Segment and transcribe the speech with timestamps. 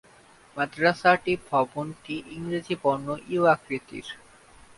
[0.57, 4.07] মাদ্রাসাটি ভবনটি ইংরেজি বর্ণ ইউ-আকৃতির।